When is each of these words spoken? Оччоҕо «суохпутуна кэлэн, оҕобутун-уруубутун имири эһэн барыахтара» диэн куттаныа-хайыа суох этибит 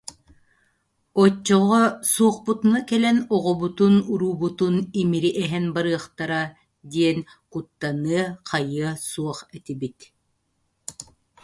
Оччоҕо 1.21 1.83
«суохпутуна 2.11 2.79
кэлэн, 2.89 3.17
оҕобутун-уруубутун 3.35 4.75
имири 5.01 5.31
эһэн 5.43 5.65
барыахтара» 5.75 6.41
диэн 6.91 7.19
куттаныа-хайыа 7.51 8.91
суох 9.09 9.39
этибит 9.57 9.97